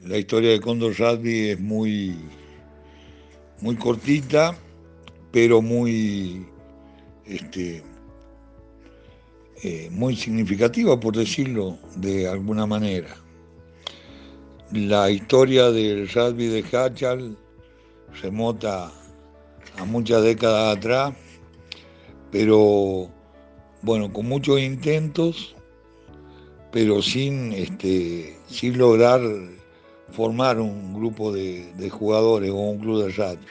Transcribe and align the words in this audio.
La 0.00 0.18
historia 0.18 0.50
de 0.50 0.60
Condor 0.60 0.94
Rugby 0.94 1.48
es 1.48 1.58
muy, 1.58 2.14
muy 3.62 3.76
cortita, 3.76 4.54
pero 5.32 5.62
muy, 5.62 6.46
este, 7.24 7.82
eh, 9.64 9.88
muy 9.90 10.14
significativa, 10.14 11.00
por 11.00 11.16
decirlo 11.16 11.78
de 11.96 12.28
alguna 12.28 12.66
manera. 12.66 13.08
La 14.70 15.10
historia 15.10 15.70
del 15.70 16.08
rugby 16.10 16.46
de 16.48 16.64
Hachal 16.76 17.36
remota 18.20 18.92
a 19.78 19.84
muchas 19.86 20.22
décadas 20.22 20.76
atrás, 20.76 21.14
pero 22.30 23.10
bueno, 23.80 24.12
con 24.12 24.28
muchos 24.28 24.60
intentos, 24.60 25.56
pero 26.70 27.00
sin, 27.00 27.54
este, 27.54 28.36
sin 28.46 28.76
lograr 28.76 29.22
formar 30.10 30.60
un 30.60 30.94
grupo 30.94 31.32
de, 31.32 31.90
jugadores 31.90 32.50
o 32.50 32.56
un 32.56 32.78
club 32.78 33.04
de 33.04 33.12
rugby. 33.12 33.46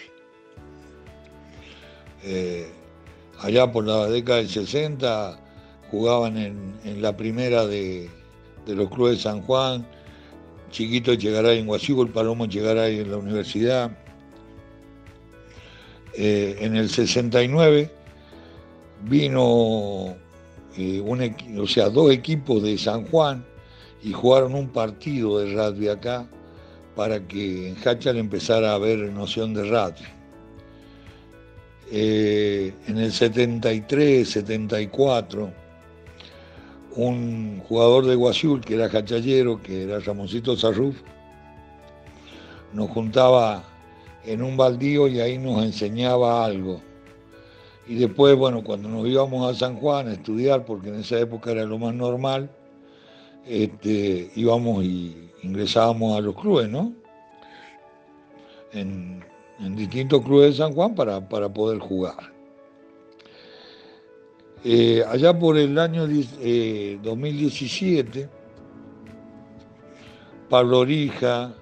Eh, 2.23 2.67
allá 3.39 3.71
por 3.71 3.85
la 3.85 4.07
década 4.07 4.39
del 4.39 4.49
60 4.49 5.39
jugaban 5.91 6.37
en, 6.37 7.01
la 7.01 7.15
primera 7.15 7.65
de, 7.65 8.09
los 8.67 8.89
clubes 8.89 9.17
de 9.17 9.23
San 9.23 9.41
Juan, 9.41 9.85
Chiquito 10.71 11.13
llegará 11.13 11.53
en 11.53 11.67
Guasigo, 11.67 12.03
el 12.03 12.09
Palomo 12.09 12.47
llegará 12.47 12.87
en 12.87 13.11
la 13.11 13.17
universidad. 13.17 13.91
Eh, 16.17 16.57
en 16.61 16.75
el 16.75 16.89
69 16.89 17.91
vino 19.03 20.15
eh, 20.77 21.03
o 21.57 21.67
sea, 21.67 21.89
dos 21.89 22.11
equipos 22.11 22.63
de 22.63 22.77
San 22.77 23.05
Juan 23.05 23.45
y 24.01 24.11
jugaron 24.13 24.55
un 24.55 24.69
partido 24.69 25.39
de 25.39 25.53
rugby 25.53 25.89
acá 25.89 26.27
para 26.95 27.19
que 27.27 27.69
en 27.69 27.77
Hachal 27.83 28.17
empezara 28.17 28.71
a 28.71 28.75
haber 28.75 28.99
noción 29.11 29.53
de 29.53 29.63
rugby. 29.63 30.05
Eh, 31.91 32.73
en 32.87 32.97
el 32.97 33.11
73, 33.11 34.27
74, 34.27 35.51
un 36.95 37.61
jugador 37.67 38.05
de 38.05 38.15
Guasiul, 38.15 38.61
que 38.61 38.75
era 38.75 38.85
hachallero, 38.85 39.61
que 39.61 39.83
era 39.83 39.99
Ramoncito 39.99 40.55
Sarruf, 40.55 40.95
nos 42.73 42.89
juntaba 42.89 43.63
en 44.25 44.41
un 44.41 44.57
baldío 44.57 45.07
y 45.07 45.19
ahí 45.19 45.37
nos 45.37 45.63
enseñaba 45.63 46.43
algo. 46.43 46.81
Y 47.87 47.95
después, 47.95 48.35
bueno, 48.35 48.63
cuando 48.63 48.89
nos 48.89 49.05
íbamos 49.07 49.47
a 49.49 49.57
San 49.57 49.75
Juan 49.75 50.07
a 50.07 50.13
estudiar, 50.13 50.65
porque 50.65 50.89
en 50.89 50.95
esa 50.95 51.19
época 51.19 51.51
era 51.51 51.65
lo 51.65 51.77
más 51.77 51.93
normal, 51.93 52.49
este, 53.45 54.31
íbamos 54.35 54.83
y 54.83 55.31
ingresábamos 55.43 56.17
a 56.17 56.21
los 56.21 56.35
clubes, 56.35 56.67
¿no? 56.69 56.93
En, 58.73 59.23
distintos 59.75 60.21
clubes 60.21 60.51
de 60.51 60.57
San 60.65 60.73
Juan 60.73 60.93
para, 60.95 61.21
poder 61.53 61.79
jugar. 61.79 62.33
Eh, 64.65 65.01
allá 65.07 65.33
por 65.37 65.57
el 65.57 65.79
año 65.79 66.05
2017, 66.07 68.19
eh, 68.19 68.27
Pablo 70.49 70.79
Orija, 70.79 71.55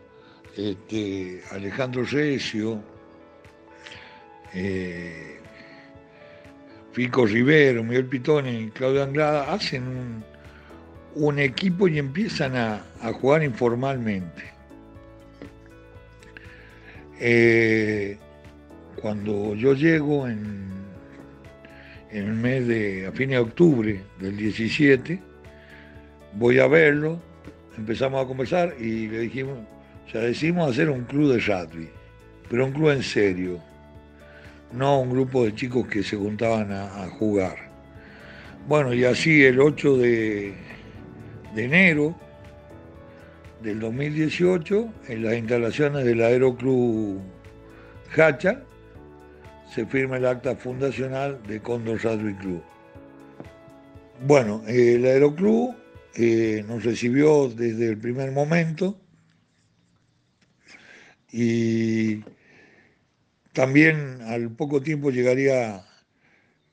este, 0.57 1.43
Alejandro 1.51 2.03
Recio, 2.03 2.81
eh, 4.55 5.39
Fico 6.93 7.25
Rivero, 7.25 7.83
Miguel 7.83 8.07
Pitón 8.07 8.47
y 8.47 8.69
Claudio 8.69 9.03
Anglada 9.03 9.53
hacen 9.53 9.87
un, 9.87 10.32
equipo 11.39 11.87
y 11.87 11.99
empiezan 11.99 12.55
a, 12.55 12.83
jugar 13.13 13.43
informalmente. 13.43 14.43
Eh, 17.19 18.17
cuando 19.01 19.55
yo 19.55 19.73
llego 19.73 20.27
en, 20.27 20.69
en 22.11 22.25
el 22.25 22.33
mes 22.33 22.67
de, 22.67 23.07
a 23.07 23.11
fines 23.11 23.37
de 23.37 23.39
octubre 23.39 24.03
del 24.19 24.37
17, 24.37 25.21
voy 26.33 26.59
a 26.59 26.67
verlo, 26.67 27.21
empezamos 27.77 28.23
a 28.23 28.27
conversar 28.27 28.75
y 28.79 29.07
le 29.07 29.19
dijimos, 29.19 29.59
sea, 30.13 30.21
decidimos 30.21 30.71
hacer 30.71 30.89
un 30.89 31.03
club 31.03 31.33
de 31.33 31.39
rugby, 31.39 31.89
pero 32.49 32.65
un 32.65 32.71
club 32.71 32.91
en 32.91 33.03
serio, 33.03 33.59
no 34.71 35.01
un 35.01 35.09
grupo 35.09 35.43
de 35.43 35.53
chicos 35.55 35.87
que 35.87 36.03
se 36.03 36.15
juntaban 36.15 36.71
a, 36.71 37.07
jugar. 37.17 37.55
Bueno, 38.67 38.93
y 38.93 39.03
así 39.03 39.43
el 39.43 39.59
8 39.59 39.97
de, 39.97 40.53
enero 41.57 42.15
del 43.61 43.79
2018, 43.79 44.93
en 45.07 45.23
las 45.23 45.35
instalaciones 45.35 46.05
del 46.05 46.21
Aeroclub 46.21 47.21
Hacha, 48.15 48.63
se 49.73 49.85
firma 49.85 50.17
el 50.17 50.25
acta 50.25 50.55
fundacional 50.55 51.41
de 51.47 51.59
Condor 51.61 52.01
Rugby 52.03 52.35
Club. 52.35 52.63
Bueno, 54.25 54.61
el 54.67 55.05
Aeroclub 55.05 55.75
eh, 56.15 56.63
nos 56.67 56.83
recibió 56.83 57.49
desde 57.49 57.89
el 57.89 57.97
primer 57.97 58.31
momento 58.31 58.99
y 61.31 62.23
también 63.51 64.21
al 64.21 64.51
poco 64.51 64.81
tiempo 64.81 65.09
llegaría 65.09 65.83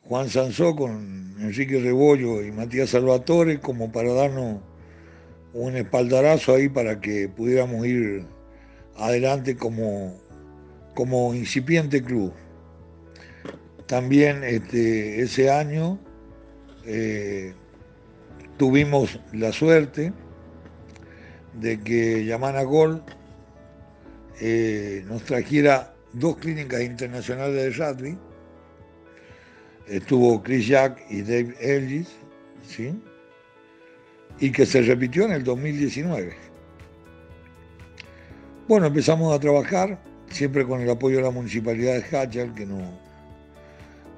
Juan 0.03 0.29
Sansó 0.29 0.77
con 0.77 1.37
Enrique 1.41 1.81
Rebollo 1.81 2.43
y 2.43 2.53
Matías 2.53 2.91
Salvatore 2.91 3.61
como 3.61 3.91
para 3.91 4.13
darnos 4.13 4.61
un 5.53 5.77
espaldarazo 5.77 6.55
ahí 6.55 6.69
para 6.69 7.01
que 7.01 7.29
pudiéramos 7.29 7.87
ir 7.87 8.25
adelante 8.97 9.57
como, 9.57 10.17
como 10.95 11.35
incipiente 11.35 12.03
club. 12.03 12.33
También 13.87 14.45
este, 14.45 15.21
ese 15.21 15.51
año 15.51 15.99
eh, 16.85 17.55
tuvimos 18.57 19.19
la 19.33 19.53
suerte 19.53 20.13
de 21.55 21.81
que 21.81 22.25
Yamana 22.25 22.63
Gol 22.63 23.03
eh, 24.41 25.05
nos 25.09 25.25
trajera 25.25 25.95
dos 26.13 26.37
clínicas 26.37 26.83
internacionales 26.83 27.55
de 27.55 27.85
rugby. 27.85 28.19
Estuvo 29.89 30.41
Chris 30.43 30.69
Jack 30.69 31.03
y 31.11 31.23
Dave 31.23 31.55
Ellis, 31.61 32.09
¿sí? 32.63 32.95
Y 34.41 34.51
que 34.51 34.65
se 34.67 34.83
repitió 34.83 35.25
en 35.25 35.33
el 35.33 35.45
2019. 35.45 36.33
Bueno, 38.67 38.87
empezamos 38.87 39.35
a 39.35 39.39
trabajar, 39.39 40.01
siempre 40.31 40.65
con 40.67 40.81
el 40.81 40.89
apoyo 40.89 41.19
de 41.19 41.25
la 41.25 41.31
Municipalidad 41.31 41.95
de 41.95 42.17
Hachal, 42.17 42.55
que, 42.55 42.65
no, 42.65 42.79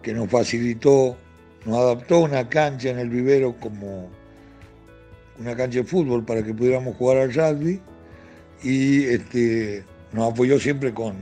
que 0.03 0.13
nos 0.13 0.29
facilitó, 0.29 1.17
nos 1.65 1.79
adaptó 1.79 2.21
una 2.21 2.49
cancha 2.49 2.91
en 2.91 2.99
el 2.99 3.09
vivero 3.09 3.57
como 3.59 4.11
una 5.39 5.57
cancha 5.57 5.81
de 5.81 5.85
fútbol 5.85 6.25
para 6.25 6.45
que 6.45 6.55
pudiéramos 6.55 6.97
jugar 6.97 7.19
al 7.19 7.35
rugby 7.35 7.81
y 8.63 9.05
este, 9.05 9.85
nos 10.13 10.33
apoyó 10.33 10.61
siempre 10.61 10.95
con, 10.95 11.17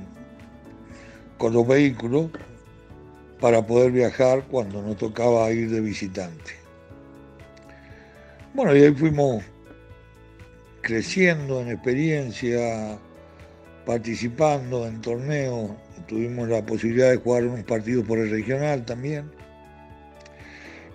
con 1.38 1.52
los 1.54 1.66
vehículos 1.66 2.30
para 3.40 3.66
poder 3.66 3.92
viajar 3.92 4.44
cuando 4.50 4.82
nos 4.82 4.98
tocaba 4.98 5.50
ir 5.52 5.70
de 5.70 5.80
visitante. 5.80 6.59
Bueno, 8.52 8.74
y 8.74 8.82
ahí 8.82 8.92
fuimos 8.92 9.44
creciendo 10.82 11.60
en 11.60 11.68
experiencia, 11.68 12.98
participando 13.86 14.88
en 14.88 15.00
torneos, 15.00 15.70
tuvimos 16.08 16.48
la 16.48 16.66
posibilidad 16.66 17.10
de 17.10 17.18
jugar 17.18 17.44
unos 17.44 17.62
partidos 17.62 18.04
por 18.04 18.18
el 18.18 18.28
regional 18.28 18.84
también, 18.84 19.30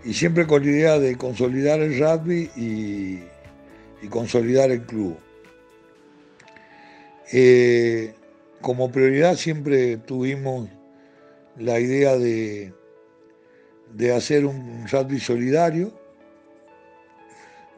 y 0.03 0.13
siempre 0.13 0.45
con 0.45 0.65
la 0.65 0.69
idea 0.69 0.99
de 0.99 1.15
consolidar 1.15 1.79
el 1.79 1.97
rugby 1.97 2.51
y, 2.57 3.23
consolidar 4.09 4.69
el 4.69 4.83
club. 4.83 5.17
Eh, 7.31 8.13
como 8.61 8.91
prioridad 8.91 9.35
siempre 9.35 9.97
tuvimos 9.97 10.69
la 11.57 11.79
idea 11.79 12.15
de, 12.17 12.71
de 13.93 14.13
hacer 14.13 14.45
un 14.45 14.87
rugby 14.87 15.19
solidario, 15.19 16.04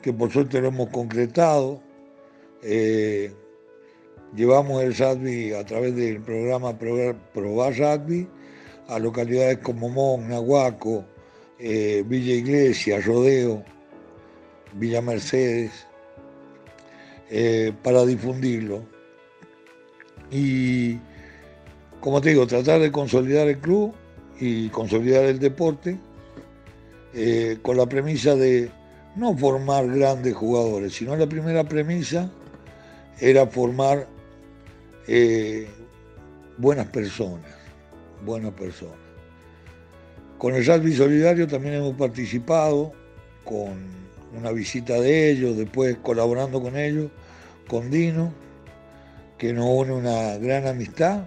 que 0.01 0.13
por 0.13 0.31
suerte 0.31 0.61
lo 0.61 0.69
hemos 0.69 0.89
concretado. 0.89 1.81
Eh, 2.63 3.31
llevamos 4.35 4.83
el 4.83 4.95
rugby 4.95 5.53
a 5.53 5.65
través 5.65 5.95
del 5.95 6.21
programa 6.21 6.77
Probar 6.77 7.77
Rugby 7.77 8.27
a 8.88 8.99
localidades 8.99 9.59
como 9.59 9.89
Mon, 9.89 10.29
Nahuaco, 10.29 11.05
eh, 11.59 12.03
Villa 12.05 12.35
Iglesia, 12.35 13.01
Rodeo, 13.01 13.63
Villa 14.73 15.01
Mercedes, 15.01 15.71
eh, 17.29 17.73
para 17.83 18.05
difundirlo. 18.05 18.81
Y 20.31 20.97
como 21.99 22.21
te 22.21 22.29
digo, 22.29 22.47
tratar 22.47 22.79
de 22.79 22.91
consolidar 22.91 23.47
el 23.47 23.59
club 23.59 23.94
y 24.39 24.69
consolidar 24.69 25.25
el 25.25 25.39
deporte 25.39 25.97
con 27.63 27.77
la 27.77 27.88
premisa 27.88 28.35
de 28.35 28.69
no 29.18 29.36
formar 29.36 29.88
grandes 29.88 30.36
jugadores, 30.36 30.94
sino 30.94 31.16
la 31.16 31.28
primera 31.28 31.64
premisa 31.64 32.30
era 33.19 33.48
formar 33.48 34.08
eh, 35.08 35.68
buenas 36.58 36.88
personas, 36.88 37.52
buenas 38.24 38.54
personas. 38.54 38.96
Con 40.38 40.54
el 40.54 40.64
rugby 40.66 40.94
solidario 40.94 41.48
también 41.48 41.75
hemos 41.75 41.96
participado 41.96 42.94
con 43.44 43.74
una 44.38 44.52
visita 44.52 44.94
de 45.00 45.31
ellos, 45.31 45.58
después 45.58 45.98
colaborando 46.04 46.62
con 46.62 46.78
ellos, 46.78 47.10
con 47.68 47.90
Dino, 47.90 48.31
que 49.40 49.52
nos 49.52 49.66
une 49.66 49.94
una 49.94 50.38
gran 50.38 50.68
amistad, 50.68 51.25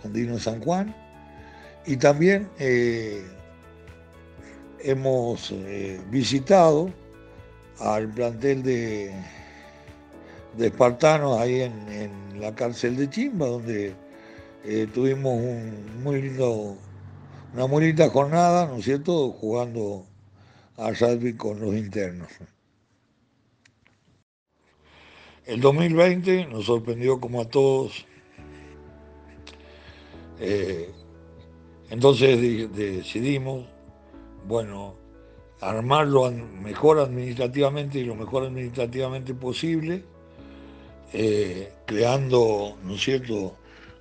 con 0.00 0.12
Dino 0.12 0.40
San 0.40 0.60
Juan, 0.60 0.94
y 1.86 1.96
también 1.98 2.48
eh, 2.58 3.22
hemos 4.80 5.52
eh, 5.52 6.00
visitado 6.10 6.90
al 7.80 8.08
plantel 8.08 8.62
de, 8.62 9.12
espartanos 10.58 11.38
ahí 11.38 11.62
en, 11.62 12.40
la 12.40 12.54
cárcel 12.54 12.96
de 12.96 13.10
Chimba, 13.10 13.46
donde 13.48 13.94
eh, 14.64 14.86
tuvimos 14.94 15.40
muy 16.02 16.22
lindo, 16.22 16.76
una 17.52 17.66
muy 17.66 17.86
linda 17.86 18.08
jornada, 18.10 18.66
¿no 18.66 18.76
es 18.76 18.84
cierto?, 18.84 19.32
jugando 19.32 20.06
a 20.76 20.92
rugby 20.92 21.34
con 21.34 21.60
los 21.60 21.74
internos. 21.74 22.28
El 25.46 25.60
2020 25.60 26.46
nos 26.46 26.66
sorprendió 26.66 27.18
como 27.18 27.40
a 27.40 27.46
todos. 27.46 28.06
Eh, 30.38 30.92
entonces 31.90 32.72
decidimos, 32.72 33.66
bueno, 34.46 34.94
armarlo 35.60 36.30
mejor 36.30 37.00
administrativamente 37.00 37.98
y 37.98 38.04
lo 38.04 38.14
mejor 38.14 38.44
administrativamente 38.44 39.34
posible, 39.34 40.04
eh, 41.12 41.72
creando, 41.86 42.76
¿no 42.84 42.94
es 42.94 43.00
cierto?, 43.00 43.56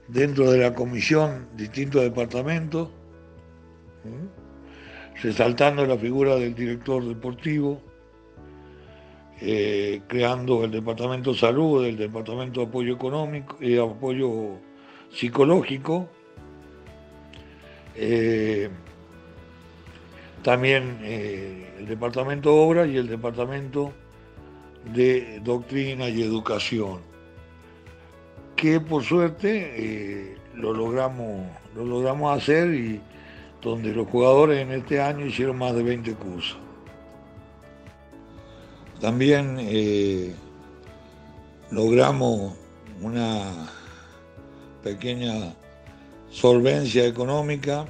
dentro 0.08 0.52
de 0.52 0.60
la 0.60 0.74
comisión 0.74 1.50
distintos 1.56 2.02
departamentos, 2.02 2.90
resaltando 5.22 5.86
la 5.86 5.98
figura 5.98 6.36
del 6.36 6.56
director 6.56 7.04
deportivo, 7.04 7.82
eh, 9.42 10.02
creando 10.08 10.64
el 10.64 10.72
departamento 10.72 11.34
de 11.34 11.38
salud, 11.38 11.86
el 11.86 11.98
departamento 11.98 12.62
de 12.62 12.68
apoyo 12.68 12.94
económico 12.94 13.58
y 13.60 13.78
apoyo 13.78 14.60
psicológico, 15.12 16.10
eh, 17.96 18.70
también 20.48 21.00
eh, 21.02 21.74
el 21.78 21.88
departamento 21.88 22.50
de 22.50 22.56
obras 22.58 22.88
y 22.88 22.96
el 22.96 23.10
departamento 23.10 23.92
de 24.94 25.42
doctrina 25.44 26.08
y 26.08 26.24
educación, 26.24 27.02
que 28.56 28.80
por 28.80 29.04
suerte 29.04 29.74
eh, 29.76 30.38
lo, 30.56 30.72
logramos, 30.72 31.46
lo 31.76 31.84
logramos 31.84 32.38
hacer 32.38 32.74
y 32.74 33.02
donde 33.62 33.92
los 33.92 34.08
jugadores 34.08 34.60
en 34.60 34.72
este 34.72 35.02
año 35.02 35.26
hicieron 35.26 35.58
más 35.58 35.76
de 35.76 35.84
20 35.84 36.14
cursos. 36.14 36.58
También 39.02 39.58
eh, 39.60 40.34
logramos 41.72 42.54
una 43.02 43.70
pequeña 44.82 45.54
solvencia 46.30 47.06
económica 47.06 47.86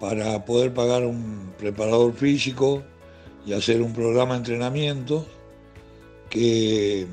para 0.00 0.44
poder 0.44 0.74
pagar 0.74 1.04
un 1.04 1.52
preparador 1.58 2.12
físico 2.14 2.82
y 3.46 3.52
hacer 3.52 3.80
un 3.80 3.92
programa 3.92 4.34
de 4.34 4.38
entrenamiento 4.38 5.26
que 6.28 7.06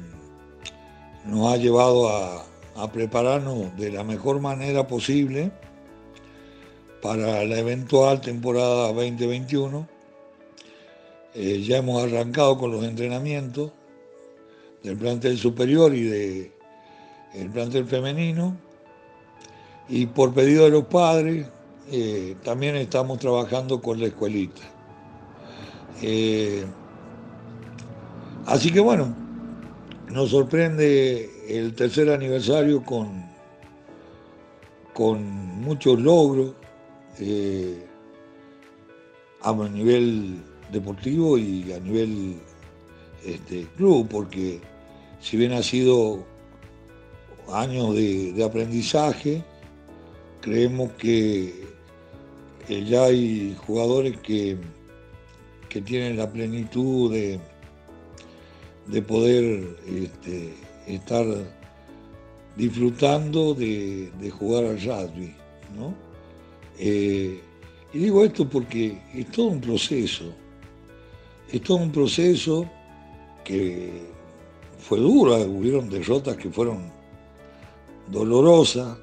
nos 1.26 1.54
ha 1.54 1.58
llevado 1.58 2.10
a, 2.10 2.46
prepararnos 2.92 3.78
de 3.78 3.92
la 3.92 4.04
mejor 4.04 4.42
manera 4.42 4.88
posible 4.88 5.52
para 7.02 7.46
la 7.46 7.60
eventual 7.60 8.20
temporada 8.20 8.92
2021. 8.92 9.88
Eh, 11.36 11.62
ya 11.62 11.78
hemos 11.78 12.04
arrancado 12.04 12.58
con 12.58 12.72
los 12.72 12.84
entrenamientos 12.84 13.72
del 14.82 14.98
plantel 14.98 15.38
superior 15.38 15.94
y 15.94 16.04
del 16.04 17.50
plantel 17.54 17.86
femenino. 17.86 18.58
Y 19.88 20.08
por 20.08 20.34
pedido 20.34 20.66
de 20.66 20.72
los 20.72 20.86
padres, 20.86 21.48
eh, 21.92 22.36
también 22.44 22.76
estamos 22.76 23.20
trabajando 23.20 23.82
con 23.82 24.00
la 24.00 24.08
escuelita. 24.08 24.62
Eh, 26.02 26.66
así 28.46 28.72
que 28.72 28.80
bueno, 28.80 29.16
nos 30.10 30.30
sorprende 30.30 31.30
el 31.48 31.74
tercer 31.76 32.10
aniversario 32.10 32.84
con, 32.84 33.26
con 34.94 35.24
muchos 35.62 36.00
logros 36.00 36.54
eh, 37.20 37.86
a 39.42 39.54
nivel 39.54 40.42
deportivo 40.72 41.38
y 41.38 41.72
a 41.74 41.80
nivel 41.80 42.38
este, 43.26 43.68
club, 43.76 44.08
porque 44.10 44.62
si 45.20 45.38
bien 45.38 45.52
ha 45.54 45.62
sido 45.62 46.24
años 47.52 47.94
de 47.94 48.44
aprendizaje, 48.44 49.44
creemos 50.44 50.92
que 50.94 51.54
ya 52.68 53.06
hay 53.06 53.56
jugadores 53.66 54.18
que, 54.18 54.58
que 55.70 55.82
tienen 55.82 56.18
la 56.18 56.30
plenitud 56.30 57.14
de, 57.14 57.40
de 58.88 59.02
poder 59.02 59.78
este, 59.88 60.54
estar 60.86 61.26
disfrutando 62.58 63.54
de, 63.54 64.12
jugar 64.38 64.66
al 64.66 64.82
rugby. 64.82 65.34
¿no? 65.78 65.94
Eh, 66.78 67.42
y 67.94 67.98
digo 67.98 68.26
esto 68.26 68.48
porque 68.50 69.02
es 69.14 69.32
todo 69.32 69.48
un 69.48 69.62
proceso, 69.62 70.34
es 71.50 71.62
todo 71.62 71.78
un 71.78 71.92
proceso 71.92 72.70
que 73.46 74.02
fue 74.78 75.00
duro, 75.00 75.38
hubieron 75.38 75.90
derrotas 75.90 76.36
que 76.36 76.50
fueron 76.50 76.92
dolorosas, 78.12 78.98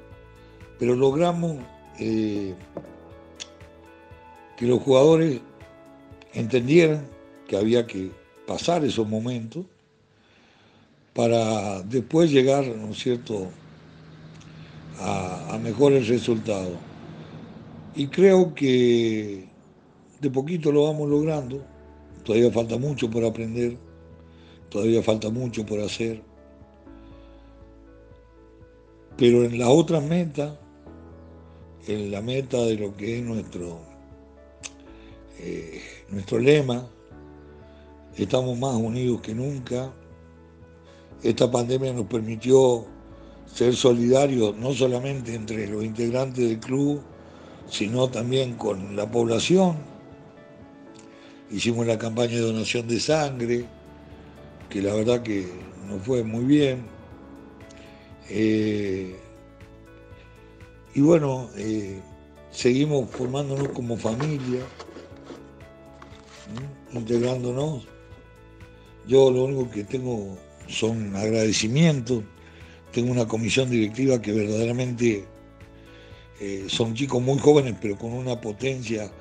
pero 0.81 0.95
logramos 0.95 1.57
eh, 1.99 2.55
que 4.57 4.65
los 4.65 4.81
jugadores 4.81 5.39
entendieran 6.33 7.05
que 7.47 7.55
había 7.55 7.85
que 7.85 8.09
pasar 8.47 8.83
esos 8.83 9.07
momentos 9.07 9.63
para 11.13 11.83
después 11.83 12.31
llegar, 12.31 12.65
¿no 12.65 12.93
es 12.93 12.97
cierto?, 12.97 13.49
a, 14.97 15.59
mejores 15.61 16.07
resultados. 16.07 16.79
Y 17.93 18.07
creo 18.07 18.55
que 18.55 19.45
de 20.19 20.31
poquito 20.31 20.71
lo 20.71 20.85
vamos 20.85 21.07
logrando, 21.07 21.63
todavía 22.23 22.49
falta 22.49 22.79
mucho 22.79 23.07
por 23.07 23.23
aprender, 23.23 23.77
todavía 24.69 25.03
falta 25.03 25.29
mucho 25.29 25.63
por 25.63 25.79
hacer, 25.79 26.23
pero 29.15 29.43
en 29.43 29.59
la 29.59 29.69
otra 29.69 30.01
meta, 30.01 30.57
en 31.87 32.11
la 32.11 32.21
meta 32.21 32.57
de 32.57 32.75
lo 32.75 32.95
que 32.95 33.19
es 33.19 33.23
nuestro 33.23 33.91
eh, 35.43 35.81
nuestro 36.09 36.37
lema, 36.37 36.87
estamos 38.15 38.59
más 38.59 38.75
unidos 38.75 39.21
que 39.21 39.33
nunca. 39.33 39.91
Esta 41.23 41.49
pandemia 41.49 41.93
nos 41.93 42.05
permitió 42.05 42.85
ser 43.51 43.75
solidarios 43.75 44.55
no 44.57 44.73
solamente 44.73 45.33
entre 45.33 45.67
los 45.67 45.83
integrantes 45.83 46.47
del 46.47 46.59
club, 46.59 47.01
sino 47.67 48.07
también 48.09 48.53
con 48.53 48.95
la 48.95 49.09
población. 49.09 49.77
Hicimos 51.49 51.87
la 51.87 51.97
campaña 51.97 52.33
de 52.33 52.41
donación 52.41 52.87
de 52.87 52.99
sangre, 52.99 53.65
que 54.69 54.81
la 54.81 54.93
verdad 54.93 55.23
que 55.23 55.47
nos 55.89 56.03
fue 56.03 56.23
muy 56.23 56.43
bien. 56.43 56.83
Eh, 58.29 59.15
y 60.93 61.01
bueno, 61.01 61.49
eh, 61.55 62.01
seguimos 62.51 63.09
formándonos 63.09 63.69
como 63.69 63.97
familia 63.97 64.61
integrándonos. 66.93 67.87
Yo 69.07 69.31
lo 69.31 69.45
único 69.45 69.69
que 69.69 69.83
tengo 69.83 70.37
son 70.67 71.15
agradecimientos. 71.15 72.23
Tengo 72.91 73.11
una 73.11 73.27
comisión 73.27 73.69
directiva 73.69 74.21
que 74.21 74.33
verdaderamente 74.33 75.25
eh, 76.39 76.65
son 76.67 76.93
chicos 76.93 77.21
muy 77.21 77.39
jóvenes, 77.39 77.75
pero 77.81 77.97
con 77.97 78.13
una 78.13 78.39
potencia 78.39 79.11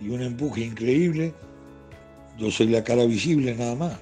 y 0.00 0.08
un 0.08 0.22
empuje 0.22 0.62
increíble. 0.62 1.34
Yo 2.38 2.50
soy 2.50 2.68
la 2.68 2.82
cara 2.82 3.04
visible 3.04 3.54
nada 3.54 3.74
más, 3.74 4.00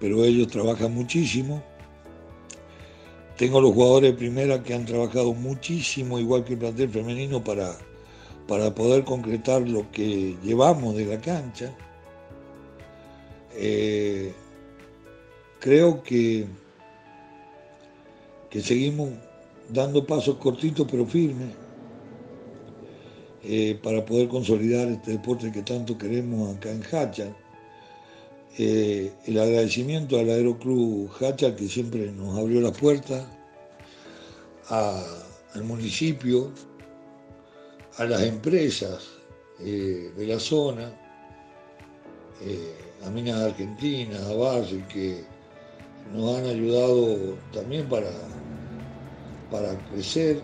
pero 0.00 0.24
ellos 0.24 0.48
trabajan 0.48 0.92
muchísimo. 0.92 1.62
Tengo 3.40 3.58
los 3.62 3.72
jugadores 3.72 4.10
de 4.10 4.18
primera 4.18 4.62
que 4.62 4.74
han 4.74 4.84
trabajado 4.84 5.32
muchísimo, 5.32 6.18
igual 6.18 6.44
que 6.44 6.52
el 6.52 6.58
plantel 6.58 6.90
femenino, 6.90 7.42
para 7.42 7.74
para 8.46 8.74
poder 8.74 9.02
concretar 9.04 9.62
lo 9.66 9.90
que 9.92 10.36
llevamos 10.44 10.94
de 10.94 11.06
la 11.06 11.18
cancha. 11.18 11.72
Eh, 13.54 14.30
creo 15.58 16.02
que 16.02 16.46
que 18.50 18.60
seguimos 18.60 19.08
dando 19.70 20.06
pasos 20.06 20.36
cortitos 20.36 20.86
pero 20.90 21.06
firmes 21.06 21.48
eh, 23.42 23.78
para 23.82 24.04
poder 24.04 24.28
consolidar 24.28 24.86
este 24.88 25.12
deporte 25.12 25.50
que 25.50 25.62
tanto 25.62 25.96
queremos 25.96 26.54
acá 26.58 26.70
en 26.72 26.82
Hacha. 26.92 27.34
Eh, 28.58 29.12
el 29.26 29.38
agradecimiento 29.38 30.18
al 30.18 30.28
Aeroclub 30.28 31.10
Hacha 31.20 31.54
que 31.54 31.68
siempre 31.68 32.10
nos 32.12 32.36
abrió 32.36 32.60
la 32.60 32.72
puerta, 32.72 33.24
al 34.68 35.64
municipio, 35.64 36.52
a 37.96 38.04
las 38.04 38.22
empresas 38.22 39.08
eh, 39.60 40.12
de 40.16 40.26
la 40.26 40.38
zona, 40.38 40.92
a 43.04 43.10
Minas 43.10 43.40
Argentina, 43.40 44.18
a 44.28 44.34
Valle, 44.34 44.84
que 44.88 45.24
nos 46.12 46.36
han 46.36 46.46
ayudado 46.46 47.36
también 47.52 47.88
para, 47.88 48.10
para 49.50 49.78
crecer. 49.90 50.42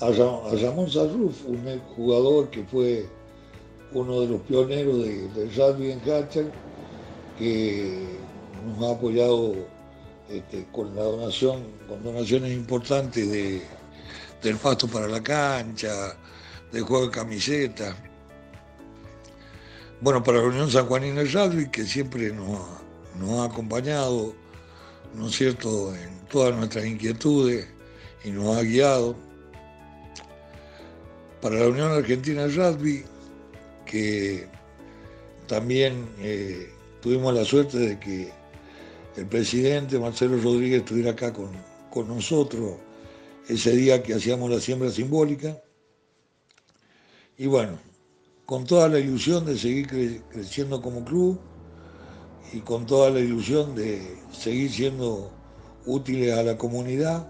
A, 0.00 0.10
Ramón 0.10 0.90
Sarruf, 0.90 1.44
un 1.46 1.78
jugador 1.94 2.50
que 2.50 2.64
fue 2.64 3.06
uno 3.92 4.22
de 4.22 4.26
los 4.26 4.40
pioneros 4.42 5.04
de, 5.04 5.28
del 5.28 5.54
rugby 5.54 5.92
en 5.92 6.00
Hatcher, 6.00 6.50
que 7.38 8.06
nos 8.66 8.88
ha 8.88 8.94
apoyado 8.94 9.54
este, 10.28 10.66
con 10.72 10.94
donación, 10.94 11.64
con 11.88 12.02
donaciones 12.02 12.52
importantes 12.52 13.30
de, 13.30 13.62
del 14.42 14.56
pasto 14.56 14.88
para 14.88 15.06
la 15.06 15.22
cancha, 15.22 16.16
del 16.72 16.82
juego 16.82 17.06
de 17.06 17.10
camiseta. 17.10 17.96
Bueno, 20.00 20.22
para 20.22 20.38
la 20.38 20.44
Unión 20.44 20.70
San 20.70 20.86
Juanina 20.86 21.22
Rugby, 21.22 21.70
que 21.70 21.84
siempre 21.84 22.32
nos, 22.32 23.40
ha 23.40 23.44
acompañado, 23.44 24.34
¿no 25.14 25.28
es 25.28 25.36
cierto?, 25.36 25.94
en 25.94 26.26
todas 26.28 26.54
nuestras 26.54 26.84
inquietudes 26.84 27.66
y 28.24 28.30
nos 28.30 28.56
ha 28.56 28.62
guiado 28.62 29.16
para 31.40 31.56
la 31.56 31.68
Unión 31.68 31.92
Argentina 31.92 32.46
de 32.46 32.48
Rugby, 32.48 33.04
que 33.86 34.48
también 35.46 36.08
eh, 36.18 36.73
tuvimos 37.04 37.34
la 37.34 37.44
suerte 37.44 37.76
de 37.76 38.00
que 38.00 38.32
el 39.14 39.26
presidente 39.26 39.98
Marcelo 39.98 40.38
Rodríguez 40.38 40.78
estuviera 40.78 41.10
acá 41.10 41.34
con, 41.34 41.50
con 41.90 42.08
nosotros 42.08 42.76
ese 43.46 43.72
día 43.72 44.02
que 44.02 44.14
hacíamos 44.14 44.50
la 44.50 44.58
siembra 44.58 44.90
simbólica. 44.90 45.62
Y 47.36 47.46
bueno, 47.46 47.78
con 48.46 48.64
toda 48.64 48.88
la 48.88 48.98
ilusión 48.98 49.44
de 49.44 49.58
seguir 49.58 50.22
creciendo 50.30 50.80
como 50.80 51.04
club 51.04 51.38
y 52.54 52.60
con 52.60 52.86
toda 52.86 53.10
la 53.10 53.20
ilusión 53.20 53.74
de 53.74 54.16
seguir 54.32 54.72
siendo 54.72 55.30
útiles 55.84 56.32
a 56.32 56.42
la 56.42 56.56
comunidad 56.56 57.28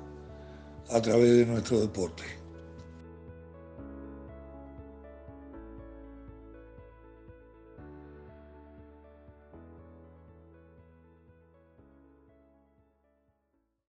a 0.89 1.03
través 1.03 1.37
de 1.37 1.47
nuestro 1.47 1.81
deporte. 1.81 2.23